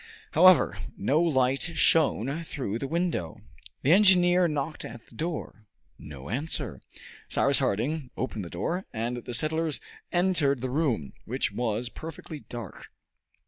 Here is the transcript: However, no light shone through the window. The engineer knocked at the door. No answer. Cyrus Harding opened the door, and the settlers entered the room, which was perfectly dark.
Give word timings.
However, 0.31 0.79
no 0.97 1.21
light 1.21 1.61
shone 1.61 2.43
through 2.45 2.79
the 2.79 2.87
window. 2.87 3.39
The 3.83 3.91
engineer 3.91 4.47
knocked 4.47 4.83
at 4.83 5.05
the 5.05 5.13
door. 5.15 5.67
No 5.99 6.27
answer. 6.31 6.81
Cyrus 7.29 7.59
Harding 7.59 8.09
opened 8.17 8.43
the 8.43 8.49
door, 8.49 8.87
and 8.91 9.17
the 9.17 9.33
settlers 9.35 9.79
entered 10.11 10.61
the 10.61 10.71
room, 10.71 11.13
which 11.25 11.51
was 11.51 11.87
perfectly 11.89 12.39
dark. 12.39 12.87